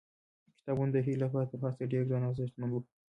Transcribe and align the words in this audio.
کتابونه 0.57 0.91
د 0.93 0.97
هیلې 1.05 1.21
لپاره 1.25 1.49
تر 1.51 1.57
هر 1.63 1.73
څه 1.77 1.83
ډېر 1.93 2.03
ګران 2.09 2.23
او 2.25 2.31
ارزښتمن 2.33 2.69
وو. 2.71 2.81